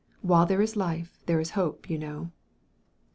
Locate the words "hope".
1.51-1.87